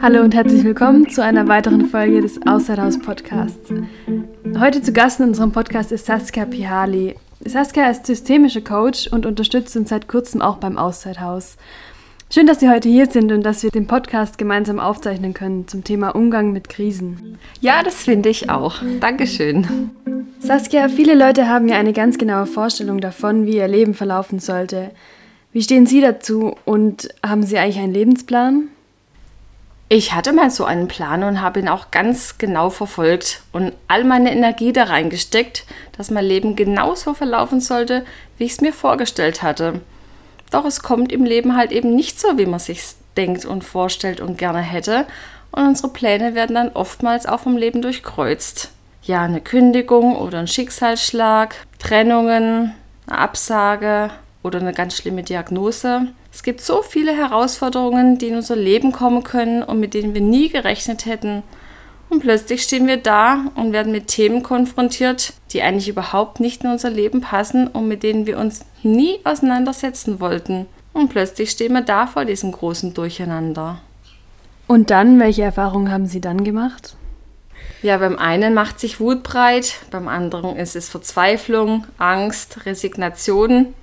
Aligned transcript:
Hallo 0.00 0.22
und 0.22 0.32
herzlich 0.32 0.62
willkommen 0.62 1.08
zu 1.08 1.24
einer 1.24 1.48
weiteren 1.48 1.86
Folge 1.86 2.20
des 2.20 2.40
Außerhaus 2.46 3.00
Podcasts. 3.00 3.72
Heute 4.56 4.80
zu 4.80 4.92
Gast 4.92 5.18
in 5.18 5.26
unserem 5.26 5.50
Podcast 5.50 5.90
ist 5.90 6.06
Saskia 6.06 6.44
Pihali. 6.44 7.16
Saskia 7.44 7.90
ist 7.90 8.06
systemische 8.06 8.62
Coach 8.62 9.08
und 9.08 9.26
unterstützt 9.26 9.76
uns 9.76 9.88
seit 9.88 10.06
kurzem 10.06 10.40
auch 10.40 10.58
beim 10.58 10.78
Auszeithaus. 10.78 11.56
Schön, 12.30 12.46
dass 12.46 12.60
Sie 12.60 12.70
heute 12.70 12.88
hier 12.88 13.06
sind 13.06 13.32
und 13.32 13.42
dass 13.42 13.64
wir 13.64 13.70
den 13.70 13.88
Podcast 13.88 14.38
gemeinsam 14.38 14.78
aufzeichnen 14.78 15.34
können 15.34 15.66
zum 15.66 15.82
Thema 15.82 16.10
Umgang 16.10 16.52
mit 16.52 16.68
Krisen. 16.68 17.36
Ja, 17.60 17.82
das 17.82 18.04
finde 18.04 18.28
ich 18.28 18.50
auch. 18.50 18.76
Dankeschön. 19.00 19.90
Saskia, 20.38 20.88
viele 20.88 21.16
Leute 21.16 21.48
haben 21.48 21.68
ja 21.68 21.76
eine 21.76 21.92
ganz 21.92 22.18
genaue 22.18 22.46
Vorstellung 22.46 23.00
davon, 23.00 23.46
wie 23.46 23.56
ihr 23.56 23.66
Leben 23.66 23.94
verlaufen 23.94 24.38
sollte. 24.38 24.92
Wie 25.52 25.62
stehen 25.62 25.86
Sie 25.86 26.00
dazu 26.00 26.54
und 26.64 27.08
haben 27.26 27.42
Sie 27.42 27.58
eigentlich 27.58 27.80
einen 27.80 27.94
Lebensplan? 27.94 28.68
Ich 29.90 30.12
hatte 30.12 30.34
mal 30.34 30.50
so 30.50 30.66
einen 30.66 30.86
Plan 30.86 31.24
und 31.24 31.40
habe 31.40 31.60
ihn 31.60 31.68
auch 31.68 31.90
ganz 31.90 32.36
genau 32.36 32.68
verfolgt 32.68 33.40
und 33.52 33.72
all 33.88 34.04
meine 34.04 34.30
Energie 34.30 34.74
da 34.74 34.84
reingesteckt, 34.84 35.64
dass 35.96 36.10
mein 36.10 36.26
Leben 36.26 36.56
genauso 36.56 37.14
verlaufen 37.14 37.60
sollte, 37.60 38.04
wie 38.36 38.44
ich 38.44 38.52
es 38.52 38.60
mir 38.60 38.74
vorgestellt 38.74 39.42
hatte. 39.42 39.80
Doch 40.50 40.66
es 40.66 40.82
kommt 40.82 41.10
im 41.10 41.24
Leben 41.24 41.56
halt 41.56 41.72
eben 41.72 41.94
nicht 41.94 42.20
so, 42.20 42.36
wie 42.36 42.44
man 42.44 42.60
sich 42.60 42.82
denkt 43.16 43.46
und 43.46 43.64
vorstellt 43.64 44.20
und 44.20 44.36
gerne 44.36 44.60
hätte. 44.60 45.06
Und 45.52 45.66
unsere 45.66 45.88
Pläne 45.88 46.34
werden 46.34 46.54
dann 46.54 46.72
oftmals 46.72 47.24
auch 47.24 47.40
vom 47.40 47.56
Leben 47.56 47.80
durchkreuzt. 47.80 48.70
Ja, 49.04 49.22
eine 49.22 49.40
Kündigung 49.40 50.16
oder 50.16 50.38
ein 50.38 50.48
Schicksalsschlag, 50.48 51.54
Trennungen, 51.78 52.74
eine 53.06 53.18
Absage 53.18 54.10
oder 54.42 54.60
eine 54.60 54.74
ganz 54.74 54.98
schlimme 54.98 55.22
Diagnose. 55.22 56.08
Es 56.32 56.42
gibt 56.42 56.60
so 56.60 56.82
viele 56.82 57.16
Herausforderungen, 57.16 58.18
die 58.18 58.28
in 58.28 58.36
unser 58.36 58.56
Leben 58.56 58.92
kommen 58.92 59.22
können 59.22 59.62
und 59.62 59.80
mit 59.80 59.94
denen 59.94 60.14
wir 60.14 60.20
nie 60.20 60.48
gerechnet 60.48 61.06
hätten. 61.06 61.42
Und 62.10 62.20
plötzlich 62.20 62.62
stehen 62.62 62.86
wir 62.86 62.96
da 62.96 63.46
und 63.54 63.72
werden 63.72 63.92
mit 63.92 64.08
Themen 64.08 64.42
konfrontiert, 64.42 65.34
die 65.52 65.62
eigentlich 65.62 65.88
überhaupt 65.88 66.40
nicht 66.40 66.64
in 66.64 66.70
unser 66.70 66.90
Leben 66.90 67.20
passen 67.20 67.66
und 67.68 67.88
mit 67.88 68.02
denen 68.02 68.26
wir 68.26 68.38
uns 68.38 68.64
nie 68.82 69.18
auseinandersetzen 69.24 70.20
wollten. 70.20 70.66
Und 70.92 71.10
plötzlich 71.10 71.50
stehen 71.50 71.74
wir 71.74 71.82
da 71.82 72.06
vor 72.06 72.24
diesem 72.24 72.52
großen 72.52 72.94
Durcheinander. 72.94 73.80
Und 74.66 74.90
dann, 74.90 75.18
welche 75.20 75.42
Erfahrungen 75.42 75.90
haben 75.90 76.06
Sie 76.06 76.20
dann 76.20 76.44
gemacht? 76.44 76.96
Ja, 77.82 77.98
beim 77.98 78.18
einen 78.18 78.54
macht 78.54 78.80
sich 78.80 79.00
Wut 79.00 79.22
breit, 79.22 79.76
beim 79.90 80.08
anderen 80.08 80.56
ist 80.56 80.76
es 80.76 80.88
Verzweiflung, 80.88 81.86
Angst, 81.98 82.66
Resignation. 82.66 83.74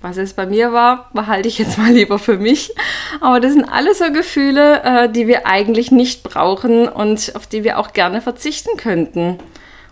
Was 0.00 0.16
es 0.16 0.32
bei 0.32 0.46
mir 0.46 0.72
war, 0.72 1.10
behalte 1.12 1.48
ich 1.48 1.58
jetzt 1.58 1.78
mal 1.78 1.92
lieber 1.92 2.18
für 2.18 2.38
mich. 2.38 2.74
Aber 3.20 3.40
das 3.40 3.52
sind 3.52 3.64
alles 3.64 3.98
so 3.98 4.12
Gefühle, 4.12 4.82
äh, 4.82 5.08
die 5.08 5.26
wir 5.26 5.46
eigentlich 5.46 5.90
nicht 5.90 6.22
brauchen 6.22 6.88
und 6.88 7.34
auf 7.34 7.46
die 7.46 7.64
wir 7.64 7.78
auch 7.78 7.92
gerne 7.92 8.20
verzichten 8.20 8.76
könnten. 8.76 9.38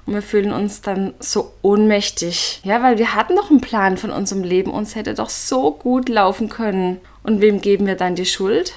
Und 0.07 0.15
wir 0.15 0.23
fühlen 0.23 0.53
uns 0.53 0.83
dann 0.83 1.15
so 1.19 1.53
ohnmächtig. 1.63 2.61
Ja, 2.63 2.83
weil 2.83 2.99
wir 2.99 3.15
hatten 3.15 3.35
doch 3.35 3.51
einen 3.51 3.61
Plan 3.61 3.97
von 3.97 4.11
unserem 4.11 4.45
Leben. 4.45 4.71
Uns 4.71 4.95
hätte 4.95 5.15
doch 5.15 5.31
so 5.31 5.73
gut 5.73 6.09
laufen 6.09 6.49
können. 6.49 7.01
Und 7.25 7.41
wem 7.41 7.61
geben 7.61 7.87
wir 7.87 7.97
dann 7.97 8.15
die 8.15 8.27
Schuld? 8.27 8.73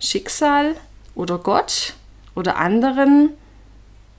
Schicksal 0.00 0.74
oder 1.14 1.38
Gott 1.38 1.94
oder 2.34 2.56
anderen 2.56 3.30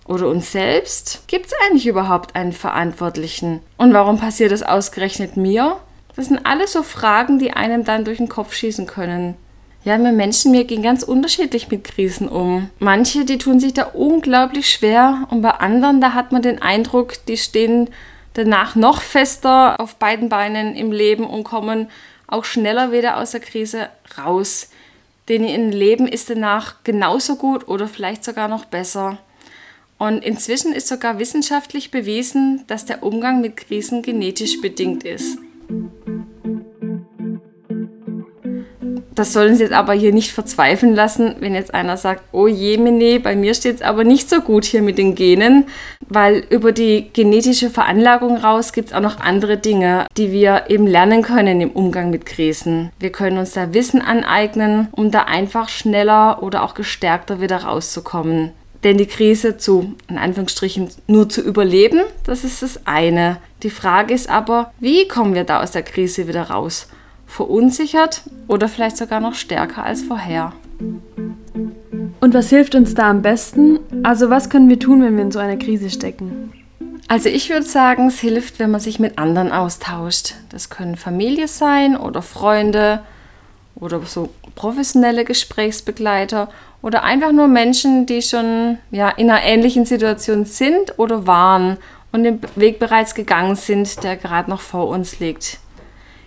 oder 0.05 0.29
uns 0.29 0.53
selbst? 0.53 1.27
Gibt 1.27 1.47
es 1.47 1.53
eigentlich 1.65 1.85
überhaupt 1.85 2.35
einen 2.35 2.53
Verantwortlichen? 2.53 3.59
Und 3.75 3.93
warum 3.93 4.17
passiert 4.17 4.53
das 4.53 4.63
ausgerechnet 4.63 5.35
mir? 5.35 5.77
Das 6.17 6.25
sind 6.25 6.45
alles 6.45 6.73
so 6.73 6.83
Fragen, 6.83 7.37
die 7.37 7.51
einem 7.51 7.85
dann 7.85 8.03
durch 8.03 8.17
den 8.17 8.27
Kopf 8.27 8.53
schießen 8.53 8.87
können. 8.87 9.35
Ja, 9.83 9.97
wir 9.99 10.11
Menschen, 10.11 10.51
wir 10.51 10.65
gehen 10.65 10.81
ganz 10.81 11.03
unterschiedlich 11.03 11.69
mit 11.69 11.83
Krisen 11.83 12.27
um. 12.27 12.69
Manche, 12.79 13.23
die 13.23 13.37
tun 13.37 13.59
sich 13.59 13.73
da 13.73 13.83
unglaublich 13.83 14.69
schwer 14.69 15.27
und 15.29 15.43
bei 15.43 15.51
anderen, 15.51 16.01
da 16.01 16.13
hat 16.13 16.31
man 16.31 16.41
den 16.41 16.61
Eindruck, 16.61 17.13
die 17.27 17.37
stehen 17.37 17.89
danach 18.33 18.75
noch 18.75 19.01
fester 19.01 19.79
auf 19.79 19.95
beiden 19.95 20.27
Beinen 20.27 20.75
im 20.75 20.91
Leben 20.91 21.25
und 21.25 21.43
kommen 21.43 21.87
auch 22.25 22.43
schneller 22.45 22.91
wieder 22.91 23.17
aus 23.17 23.31
der 23.31 23.39
Krise 23.39 23.87
raus. 24.17 24.71
Denn 25.29 25.43
ihr 25.43 25.57
Leben 25.57 26.07
ist 26.07 26.29
danach 26.31 26.83
genauso 26.83 27.35
gut 27.35 27.67
oder 27.67 27.87
vielleicht 27.87 28.23
sogar 28.23 28.47
noch 28.47 28.65
besser. 28.65 29.19
Und 29.99 30.23
inzwischen 30.23 30.73
ist 30.73 30.87
sogar 30.87 31.19
wissenschaftlich 31.19 31.91
bewiesen, 31.91 32.63
dass 32.67 32.85
der 32.85 33.03
Umgang 33.03 33.39
mit 33.39 33.55
Krisen 33.55 34.01
genetisch 34.01 34.61
bedingt 34.61 35.03
ist. 35.03 35.37
Das 39.17 39.33
sollen 39.33 39.55
Sie 39.55 39.63
jetzt 39.63 39.73
aber 39.73 39.93
hier 39.93 40.13
nicht 40.13 40.31
verzweifeln 40.31 40.93
lassen, 40.93 41.37
wenn 41.39 41.55
jetzt 41.55 41.73
einer 41.73 41.97
sagt, 41.97 42.21
oh 42.33 42.45
Jemine, 42.45 43.19
bei 43.19 43.35
mir 43.35 43.55
steht 43.55 43.77
es 43.77 43.81
aber 43.81 44.03
nicht 44.03 44.29
so 44.29 44.41
gut 44.41 44.63
hier 44.63 44.83
mit 44.83 44.99
den 44.99 45.15
Genen, 45.15 45.65
weil 46.07 46.43
über 46.51 46.71
die 46.71 47.09
genetische 47.13 47.71
Veranlagung 47.71 48.37
raus 48.37 48.73
gibt 48.73 48.89
es 48.89 48.93
auch 48.93 49.01
noch 49.01 49.19
andere 49.19 49.57
Dinge, 49.57 50.05
die 50.17 50.31
wir 50.31 50.65
eben 50.69 50.85
lernen 50.85 51.23
können 51.23 51.61
im 51.61 51.71
Umgang 51.71 52.11
mit 52.11 52.27
Krisen. 52.27 52.91
Wir 52.99 53.11
können 53.11 53.39
uns 53.39 53.53
da 53.53 53.73
Wissen 53.73 54.03
aneignen, 54.03 54.87
um 54.91 55.09
da 55.09 55.23
einfach 55.23 55.67
schneller 55.67 56.43
oder 56.43 56.61
auch 56.61 56.75
gestärkter 56.75 57.41
wieder 57.41 57.63
rauszukommen. 57.63 58.51
Denn 58.87 58.97
die 58.97 59.05
Krise 59.05 59.57
zu, 59.57 59.95
in 60.07 60.17
Anführungsstrichen, 60.17 60.87
nur 61.07 61.27
zu 61.27 61.41
überleben, 61.41 62.03
das 62.23 62.45
ist 62.45 62.61
das 62.61 62.87
eine. 62.87 63.35
Die 63.61 63.69
Frage 63.69 64.13
ist 64.13 64.29
aber, 64.29 64.71
wie 64.79 65.09
kommen 65.09 65.33
wir 65.33 65.43
da 65.43 65.61
aus 65.61 65.71
der 65.71 65.83
Krise 65.83 66.29
wieder 66.29 66.43
raus? 66.43 66.87
Verunsichert 67.25 68.21
oder 68.47 68.69
vielleicht 68.69 68.95
sogar 68.95 69.19
noch 69.19 69.35
stärker 69.35 69.83
als 69.83 70.03
vorher? 70.03 70.53
Und 72.21 72.33
was 72.33 72.49
hilft 72.49 72.75
uns 72.75 72.93
da 72.93 73.09
am 73.09 73.21
besten? 73.21 73.79
Also 74.03 74.29
was 74.29 74.49
können 74.49 74.69
wir 74.69 74.79
tun, 74.79 75.03
wenn 75.03 75.17
wir 75.17 75.23
in 75.23 75.33
so 75.33 75.39
einer 75.39 75.57
Krise 75.57 75.89
stecken? 75.89 76.53
Also 77.09 77.27
ich 77.27 77.49
würde 77.49 77.65
sagen, 77.65 78.07
es 78.07 78.21
hilft, 78.21 78.57
wenn 78.57 78.71
man 78.71 78.79
sich 78.79 78.99
mit 78.99 79.17
anderen 79.17 79.51
austauscht. 79.51 80.35
Das 80.47 80.69
können 80.69 80.95
Familie 80.95 81.49
sein 81.49 81.97
oder 81.97 82.21
Freunde 82.21 83.01
oder 83.79 84.01
so 84.05 84.29
professionelle 84.55 85.25
Gesprächsbegleiter 85.25 86.49
oder 86.81 87.03
einfach 87.03 87.31
nur 87.31 87.47
Menschen, 87.47 88.05
die 88.05 88.21
schon 88.21 88.77
ja, 88.91 89.09
in 89.09 89.29
einer 89.29 89.43
ähnlichen 89.43 89.85
Situation 89.85 90.45
sind 90.45 90.97
oder 90.97 91.27
waren 91.27 91.77
und 92.11 92.23
den 92.23 92.39
Weg 92.55 92.79
bereits 92.79 93.13
gegangen 93.15 93.55
sind, 93.55 94.03
der 94.03 94.15
gerade 94.15 94.49
noch 94.49 94.61
vor 94.61 94.87
uns 94.87 95.19
liegt. 95.19 95.59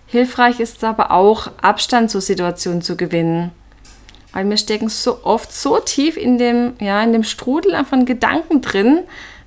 Hilfreich 0.06 0.60
ist 0.60 0.82
aber 0.82 1.12
auch, 1.12 1.50
Abstand 1.62 2.10
zur 2.10 2.20
Situation 2.20 2.82
zu 2.82 2.96
gewinnen. 2.96 3.52
Weil 4.32 4.48
wir 4.48 4.56
stecken 4.56 4.88
so 4.88 5.24
oft 5.24 5.52
so 5.52 5.78
tief 5.78 6.16
in 6.16 6.38
dem, 6.38 6.74
ja, 6.80 7.02
in 7.02 7.12
dem 7.12 7.24
Strudel 7.24 7.84
von 7.84 8.04
Gedanken 8.04 8.60
drin, 8.60 9.00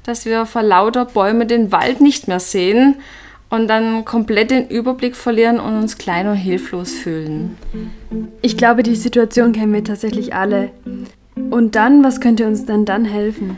dass 0.04 0.26
wir 0.26 0.46
vor 0.46 0.64
lauter 0.64 1.06
Bäume 1.06 1.46
den 1.46 1.72
Wald 1.72 2.02
nicht 2.02 2.28
mehr 2.28 2.42
sehen 2.42 3.02
und 3.54 3.68
dann 3.68 4.04
komplett 4.04 4.50
den 4.50 4.68
Überblick 4.68 5.16
verlieren 5.16 5.60
und 5.60 5.78
uns 5.78 6.00
klein 6.00 6.28
und 6.28 6.38
hilflos 6.38 6.94
fühlen. 6.94 7.56
Ich 8.42 8.58
glaube, 8.58 8.82
die 8.82 8.96
Situation 8.96 9.52
kennen 9.52 9.72
wir 9.72 9.84
tatsächlich 9.84 10.34
alle. 10.34 10.72
Und 11.52 11.76
dann, 11.76 12.04
was 12.04 12.20
könnte 12.20 12.48
uns 12.48 12.66
dann 12.66 12.84
dann 12.84 13.06
helfen? 13.06 13.56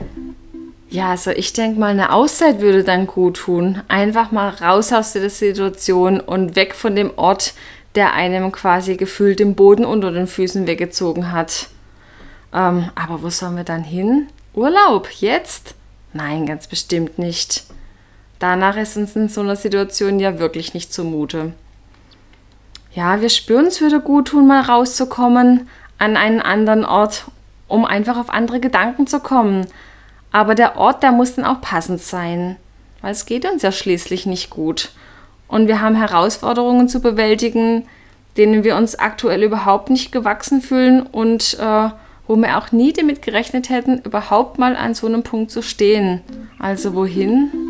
Ja, 0.90 1.12
also 1.12 1.32
ich 1.32 1.54
denke 1.54 1.80
mal, 1.80 1.92
eine 1.92 2.12
Auszeit 2.12 2.60
würde 2.60 2.84
dann 2.84 3.08
gut 3.08 3.38
tun. 3.38 3.82
Einfach 3.88 4.34
mal 4.34 4.50
raus 4.50 4.92
aus 4.92 5.14
der 5.14 5.30
Situation 5.30 6.20
und 6.20 6.58
weg 6.58 6.76
von 6.76 6.98
dem 6.98 7.12
Ort, 7.16 7.54
der 7.96 8.14
einem 8.16 8.52
quasi 8.52 8.98
gefühlt 8.98 9.40
den 9.40 9.56
Boden 9.56 9.86
unter 9.86 10.12
den 10.12 10.28
Füßen 10.28 10.68
weggezogen 10.68 11.32
hat. 11.32 11.70
Ähm, 12.54 12.90
aber 12.96 13.24
wo 13.24 13.30
sollen 13.30 13.56
wir 13.56 13.64
dann 13.64 13.86
hin? 13.86 14.28
Urlaub, 14.54 15.08
jetzt? 15.22 15.74
Nein, 16.12 16.46
ganz 16.46 16.68
bestimmt 16.68 17.18
nicht. 17.18 17.64
Danach 18.40 18.78
ist 18.78 18.98
uns 18.98 19.16
in 19.16 19.30
so 19.30 19.42
einer 19.42 19.56
Situation 19.56 20.20
ja 20.20 20.40
wirklich 20.40 20.74
nicht 20.74 20.94
zumute. 20.94 21.54
Ja, 22.94 23.22
wir 23.22 23.30
spüren 23.30 23.66
es 23.68 23.82
würde 23.82 24.00
gut 24.00 24.30
tun, 24.30 24.48
mal 24.48 24.62
rauszukommen 24.62 25.68
an 25.98 26.18
einen 26.18 26.42
anderen 26.42 26.86
Ort, 26.86 27.26
um 27.68 27.86
einfach 27.86 28.18
auf 28.18 28.30
andere 28.30 28.60
Gedanken 28.60 29.08
zu 29.08 29.20
kommen. 29.20 29.68
Aber 30.32 30.56
der 30.56 30.78
Ort, 30.78 31.04
der 31.04 31.12
muss 31.12 31.36
dann 31.36 31.46
auch 31.46 31.62
passend 31.62 32.02
sein, 32.02 32.58
weil 33.02 33.12
es 33.12 33.26
geht 33.26 33.50
uns 33.50 33.62
ja 33.62 33.72
schließlich 33.72 34.26
nicht 34.26 34.50
gut. 34.50 34.92
Und 35.48 35.68
wir 35.68 35.82
haben 35.82 35.96
Herausforderungen 35.96 36.90
zu 36.90 37.00
bewältigen, 37.00 37.88
denen 38.38 38.64
wir 38.64 38.76
uns 38.76 38.96
aktuell 38.96 39.44
überhaupt 39.44 39.90
nicht 39.90 40.12
gewachsen 40.12 40.62
fühlen 40.62 41.04
und 41.04 41.58
äh, 41.60 41.90
wo 42.28 42.36
wir 42.36 42.58
auch 42.58 42.72
nie 42.72 42.92
damit 42.92 43.22
gerechnet 43.22 43.70
hätten, 43.70 44.00
überhaupt 44.00 44.58
mal 44.58 44.76
an 44.76 44.94
so 44.94 45.08
einem 45.08 45.24
Punkt 45.24 45.52
zu 45.52 45.62
stehen. 45.62 46.22
Also 46.60 46.96
wohin? 46.96 47.65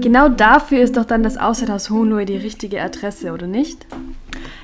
Genau 0.00 0.28
dafür 0.28 0.80
ist 0.80 0.96
doch 0.96 1.04
dann 1.04 1.22
das 1.22 1.36
Außerhaus 1.36 1.90
Hohenlohe 1.90 2.24
die 2.24 2.36
richtige 2.36 2.80
Adresse, 2.82 3.32
oder 3.32 3.46
nicht? 3.46 3.86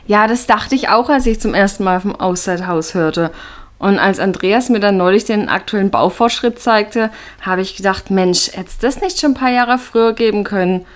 Ja, 0.07 0.27
das 0.27 0.47
dachte 0.47 0.75
ich 0.75 0.89
auch, 0.89 1.09
als 1.09 1.27
ich 1.27 1.41
zum 1.41 1.55
ersten 1.55 1.85
Mal 1.85 2.01
vom 2.01 2.15
Außerhaus 2.15 2.95
hörte. 2.95 3.31
Und 3.79 3.99
als 3.99 4.19
Andreas 4.19 4.71
mir 4.71 4.81
dann 4.81 4.97
neulich 4.97 5.25
den 5.25 5.49
aktuellen 5.49 5.91
Baufortschritt 5.91 6.59
zeigte, 6.59 7.11
habe 7.43 7.61
ich 7.61 7.77
gedacht, 7.77 8.11
Mensch, 8.11 8.49
hätte 8.53 8.69
es 8.69 8.79
das 8.79 9.01
nicht 9.03 9.21
schon 9.21 9.33
ein 9.33 9.35
paar 9.35 9.51
Jahre 9.51 9.79
früher 9.79 10.15
geben 10.15 10.45
können? 10.45 10.87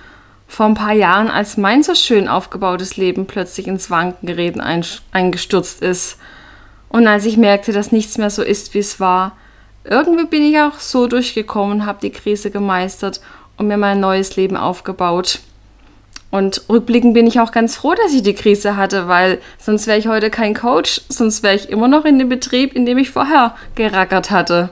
vor 0.51 0.67
ein 0.67 0.75
paar 0.75 0.93
Jahren, 0.93 1.29
als 1.29 1.57
mein 1.57 1.85
so 1.85 1.95
schön 1.95 2.27
aufgebautes 2.27 2.97
Leben 2.97 3.27
plötzlich 3.27 3.69
ins 3.69 3.89
Wanken 3.89 4.27
geraten 4.27 4.61
eingestürzt 5.13 5.81
ist. 5.81 6.19
Und 6.89 7.07
als 7.07 7.25
ich 7.25 7.37
merkte, 7.37 7.73
dass 7.73 7.93
nichts 7.93 8.19
mehr 8.19 8.31
so 8.31 8.43
ist, 8.43 8.75
wie 8.75 8.81
es 8.81 8.99
war, 8.99 9.37
irgendwie 9.85 10.27
bin 10.27 10.43
ich 10.43 10.59
auch 10.59 10.81
so 10.81 11.07
durchgekommen, 11.07 11.87
habe 11.87 12.01
die 12.03 12.11
Krise 12.11 12.51
gemeistert 12.51 13.21
und 13.61 13.69
mir 13.69 13.77
mein 13.77 14.01
neues 14.01 14.37
Leben 14.37 14.57
aufgebaut. 14.57 15.41
Und 16.31 16.63
rückblickend 16.71 17.13
bin 17.13 17.27
ich 17.27 17.41
auch 17.41 17.53
ganz 17.53 17.77
froh, 17.77 17.95
dass 17.95 18.15
ich 18.15 18.23
die 18.23 18.35
Krise 18.35 18.77
hatte, 18.77 19.07
weil 19.07 19.39
sonst 19.59 19.87
wäre 19.87 19.99
ich 19.99 20.09
heute 20.09 20.31
kein 20.31 20.55
Coach, 20.55 21.03
sonst 21.11 21.43
wäre 21.43 21.57
ich 21.57 21.69
immer 21.69 21.87
noch 21.87 22.07
in 22.07 22.19
dem 22.19 22.31
Betrieb, 22.31 22.75
in 22.75 22.87
dem 22.87 22.97
ich 22.97 23.11
vorher 23.11 23.55
gerackert 23.75 24.31
hatte. 24.31 24.71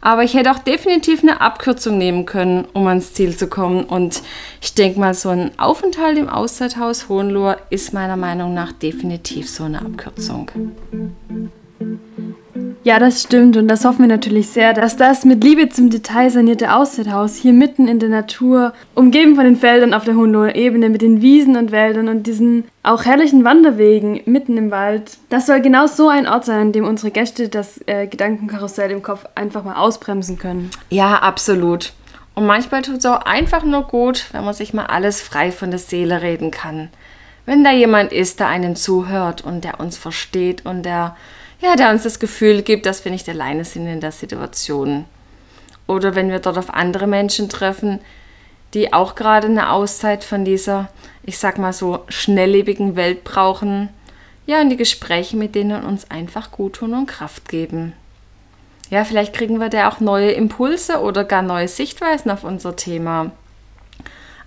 Aber 0.00 0.24
ich 0.24 0.32
hätte 0.32 0.50
auch 0.52 0.60
definitiv 0.60 1.22
eine 1.22 1.42
Abkürzung 1.42 1.98
nehmen 1.98 2.24
können, 2.24 2.66
um 2.72 2.86
ans 2.86 3.12
Ziel 3.12 3.36
zu 3.36 3.48
kommen. 3.48 3.84
Und 3.84 4.22
ich 4.62 4.72
denke 4.72 4.98
mal, 4.98 5.12
so 5.12 5.28
ein 5.28 5.50
Aufenthalt 5.58 6.16
im 6.16 6.30
Auszeithaus 6.30 7.10
Hohenlohe 7.10 7.58
ist 7.68 7.92
meiner 7.92 8.16
Meinung 8.16 8.54
nach 8.54 8.72
definitiv 8.72 9.50
so 9.50 9.64
eine 9.64 9.80
Abkürzung. 9.80 10.50
Ja, 12.82 12.98
das 12.98 13.22
stimmt 13.22 13.58
und 13.58 13.68
das 13.68 13.84
hoffen 13.84 14.00
wir 14.00 14.06
natürlich 14.06 14.48
sehr, 14.48 14.72
dass 14.72 14.96
das 14.96 15.26
mit 15.26 15.44
Liebe 15.44 15.68
zum 15.68 15.90
Detail 15.90 16.30
sanierte 16.30 16.74
Auszeithaus 16.74 17.36
hier 17.36 17.52
mitten 17.52 17.86
in 17.86 17.98
der 17.98 18.08
Natur, 18.08 18.72
umgeben 18.94 19.34
von 19.34 19.44
den 19.44 19.56
Feldern 19.56 19.92
auf 19.92 20.04
der 20.04 20.14
Hohenloher 20.14 20.54
Ebene 20.54 20.88
mit 20.88 21.02
den 21.02 21.20
Wiesen 21.20 21.56
und 21.56 21.72
Wäldern 21.72 22.08
und 22.08 22.26
diesen 22.26 22.64
auch 22.82 23.04
herrlichen 23.04 23.44
Wanderwegen 23.44 24.22
mitten 24.24 24.56
im 24.56 24.70
Wald, 24.70 25.18
das 25.28 25.44
soll 25.44 25.60
genau 25.60 25.86
so 25.88 26.08
ein 26.08 26.26
Ort 26.26 26.46
sein, 26.46 26.60
an 26.60 26.72
dem 26.72 26.86
unsere 26.86 27.10
Gäste 27.10 27.50
das 27.50 27.80
äh, 27.86 28.06
Gedankenkarussell 28.06 28.90
im 28.90 29.02
Kopf 29.02 29.26
einfach 29.34 29.62
mal 29.62 29.76
ausbremsen 29.76 30.38
können. 30.38 30.70
Ja, 30.88 31.16
absolut. 31.16 31.92
Und 32.34 32.46
manchmal 32.46 32.80
tut 32.80 32.98
es 32.98 33.06
auch 33.06 33.26
einfach 33.26 33.62
nur 33.62 33.82
gut, 33.82 34.24
wenn 34.32 34.44
man 34.44 34.54
sich 34.54 34.72
mal 34.72 34.86
alles 34.86 35.20
frei 35.20 35.52
von 35.52 35.70
der 35.70 35.80
Seele 35.80 36.22
reden 36.22 36.50
kann. 36.50 36.88
Wenn 37.44 37.62
da 37.62 37.72
jemand 37.72 38.12
ist, 38.12 38.40
der 38.40 38.46
einem 38.46 38.74
zuhört 38.74 39.42
und 39.42 39.64
der 39.64 39.80
uns 39.80 39.98
versteht 39.98 40.64
und 40.64 40.84
der 40.84 41.16
ja, 41.60 41.76
der 41.76 41.90
uns 41.90 42.02
das 42.02 42.18
Gefühl 42.18 42.62
gibt, 42.62 42.86
dass 42.86 43.04
wir 43.04 43.12
nicht 43.12 43.28
alleine 43.28 43.64
sind 43.64 43.86
in 43.86 44.00
der 44.00 44.12
Situation. 44.12 45.04
Oder 45.86 46.14
wenn 46.14 46.30
wir 46.30 46.38
dort 46.38 46.58
auf 46.58 46.72
andere 46.72 47.06
Menschen 47.06 47.48
treffen, 47.48 48.00
die 48.74 48.92
auch 48.92 49.14
gerade 49.14 49.48
eine 49.48 49.70
Auszeit 49.70 50.24
von 50.24 50.44
dieser, 50.44 50.88
ich 51.22 51.38
sag 51.38 51.58
mal 51.58 51.72
so, 51.72 52.04
schnelllebigen 52.08 52.96
Welt 52.96 53.24
brauchen. 53.24 53.88
Ja, 54.46 54.60
und 54.60 54.70
die 54.70 54.76
Gespräche 54.76 55.36
mit 55.36 55.54
denen 55.54 55.84
uns 55.84 56.10
einfach 56.10 56.52
gut 56.52 56.74
tun 56.74 56.94
und 56.94 57.06
Kraft 57.06 57.48
geben. 57.48 57.92
Ja, 58.90 59.04
vielleicht 59.04 59.34
kriegen 59.34 59.60
wir 59.60 59.68
da 59.68 59.88
auch 59.88 60.00
neue 60.00 60.32
Impulse 60.32 61.00
oder 61.00 61.24
gar 61.24 61.42
neue 61.42 61.68
Sichtweisen 61.68 62.30
auf 62.30 62.44
unser 62.44 62.74
Thema. 62.76 63.32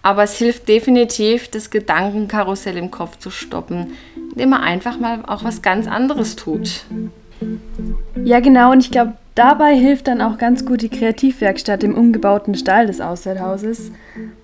Aber 0.03 0.23
es 0.23 0.37
hilft 0.37 0.67
definitiv, 0.67 1.47
das 1.47 1.69
Gedankenkarussell 1.69 2.77
im 2.77 2.91
Kopf 2.91 3.17
zu 3.17 3.31
stoppen, 3.31 3.93
indem 4.31 4.49
man 4.49 4.61
einfach 4.61 4.99
mal 4.99 5.23
auch 5.25 5.43
was 5.43 5.61
ganz 5.61 5.87
anderes 5.87 6.35
tut. 6.35 6.83
Ja, 8.23 8.39
genau. 8.41 8.71
Und 8.71 8.81
ich 8.81 8.91
glaube, 8.91 9.13
dabei 9.35 9.75
hilft 9.75 10.07
dann 10.07 10.21
auch 10.21 10.37
ganz 10.37 10.65
gut 10.65 10.81
die 10.81 10.89
Kreativwerkstatt 10.89 11.83
im 11.83 11.95
umgebauten 11.95 12.55
Stall 12.55 12.87
des 12.87 13.01
Auszeithauses 13.01 13.91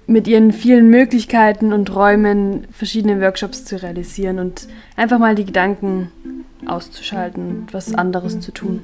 mit 0.07 0.27
ihren 0.27 0.51
vielen 0.51 0.89
Möglichkeiten 0.89 1.71
und 1.71 1.93
Räumen 1.93 2.65
verschiedene 2.71 3.21
Workshops 3.21 3.65
zu 3.65 3.81
realisieren 3.81 4.39
und 4.39 4.67
einfach 4.95 5.19
mal 5.19 5.35
die 5.35 5.45
Gedanken 5.45 6.11
auszuschalten 6.65 7.61
und 7.61 7.73
was 7.73 7.93
anderes 7.93 8.39
zu 8.39 8.51
tun. 8.51 8.83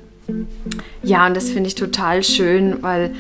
Ja, 1.03 1.25
und 1.27 1.35
das 1.35 1.49
finde 1.49 1.67
ich 1.67 1.75
total 1.75 2.23
schön, 2.23 2.81
weil 2.81 3.11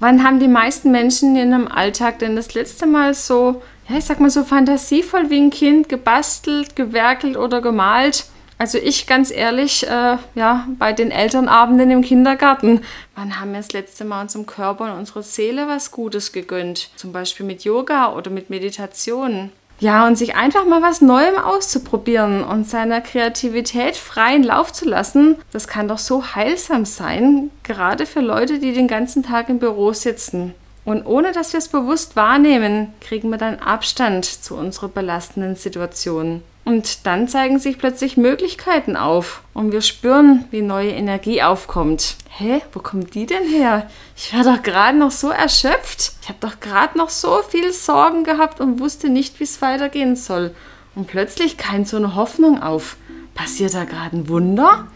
wann 0.00 0.24
haben 0.24 0.40
die 0.40 0.48
meisten 0.48 0.90
Menschen 0.90 1.36
in 1.36 1.52
einem 1.52 1.68
Alltag 1.68 2.18
denn 2.18 2.36
das 2.36 2.54
letzte 2.54 2.86
Mal 2.86 3.14
so, 3.14 3.62
ja, 3.88 3.96
ich 3.96 4.04
sag 4.04 4.20
mal 4.20 4.30
so 4.30 4.44
fantasievoll 4.44 5.30
wie 5.30 5.40
ein 5.40 5.50
Kind 5.50 5.88
gebastelt, 5.88 6.76
gewerkelt 6.76 7.36
oder 7.36 7.60
gemalt? 7.60 8.26
Also 8.58 8.76
ich 8.76 9.06
ganz 9.06 9.30
ehrlich, 9.30 9.86
äh, 9.86 10.16
ja, 10.34 10.66
bei 10.78 10.92
den 10.92 11.12
Elternabenden 11.12 11.92
im 11.92 12.02
Kindergarten, 12.02 12.80
wann 13.14 13.38
haben 13.38 13.52
wir 13.52 13.58
das 13.58 13.72
letzte 13.72 14.04
Mal 14.04 14.22
unserem 14.22 14.46
Körper 14.46 14.92
und 14.92 14.98
unserer 14.98 15.22
Seele 15.22 15.68
was 15.68 15.92
Gutes 15.92 16.32
gegönnt? 16.32 16.90
Zum 16.96 17.12
Beispiel 17.12 17.46
mit 17.46 17.62
Yoga 17.62 18.12
oder 18.14 18.30
mit 18.30 18.50
Meditation. 18.50 19.52
Ja, 19.80 20.08
und 20.08 20.18
sich 20.18 20.34
einfach 20.34 20.66
mal 20.66 20.82
was 20.82 21.00
Neuem 21.00 21.38
auszuprobieren 21.38 22.42
und 22.42 22.68
seiner 22.68 23.00
Kreativität 23.00 23.96
freien 23.96 24.42
Lauf 24.42 24.72
zu 24.72 24.88
lassen, 24.88 25.36
das 25.52 25.68
kann 25.68 25.86
doch 25.86 25.98
so 25.98 26.34
heilsam 26.34 26.84
sein, 26.84 27.50
gerade 27.62 28.04
für 28.04 28.20
Leute, 28.20 28.58
die 28.58 28.72
den 28.72 28.88
ganzen 28.88 29.22
Tag 29.22 29.48
im 29.48 29.60
Büro 29.60 29.92
sitzen. 29.92 30.54
Und 30.84 31.06
ohne 31.06 31.32
dass 31.32 31.52
wir 31.52 31.58
es 31.58 31.68
bewusst 31.68 32.16
wahrnehmen, 32.16 32.94
kriegen 33.00 33.28
wir 33.28 33.38
dann 33.38 33.60
Abstand 33.60 34.24
zu 34.24 34.56
unserer 34.56 34.88
belastenden 34.88 35.54
Situation. 35.54 36.42
Und 36.68 37.06
dann 37.06 37.28
zeigen 37.28 37.58
sich 37.58 37.78
plötzlich 37.78 38.18
Möglichkeiten 38.18 38.94
auf 38.94 39.40
und 39.54 39.72
wir 39.72 39.80
spüren, 39.80 40.44
wie 40.50 40.60
neue 40.60 40.90
Energie 40.90 41.42
aufkommt. 41.42 42.16
Hä, 42.28 42.60
wo 42.74 42.80
kommt 42.80 43.14
die 43.14 43.24
denn 43.24 43.48
her? 43.48 43.88
Ich 44.14 44.34
war 44.34 44.44
doch 44.44 44.62
gerade 44.62 44.98
noch 44.98 45.10
so 45.10 45.30
erschöpft. 45.30 46.12
Ich 46.20 46.28
habe 46.28 46.40
doch 46.40 46.60
gerade 46.60 46.98
noch 46.98 47.08
so 47.08 47.40
viel 47.48 47.72
Sorgen 47.72 48.22
gehabt 48.22 48.60
und 48.60 48.80
wusste 48.80 49.08
nicht, 49.08 49.40
wie 49.40 49.44
es 49.44 49.62
weitergehen 49.62 50.14
soll. 50.14 50.54
Und 50.94 51.06
plötzlich 51.06 51.56
kam 51.56 51.86
so 51.86 51.96
eine 51.96 52.14
Hoffnung 52.14 52.62
auf. 52.62 52.98
Passiert 53.34 53.72
da 53.72 53.84
gerade 53.84 54.18
ein 54.18 54.28
Wunder? 54.28 54.88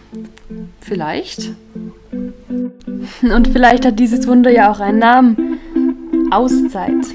Vielleicht. 0.82 1.52
Und 3.22 3.48
vielleicht 3.50 3.86
hat 3.86 3.98
dieses 3.98 4.26
Wunder 4.26 4.50
ja 4.50 4.70
auch 4.70 4.80
einen 4.80 4.98
Namen. 4.98 5.58
Auszeit. 6.30 7.06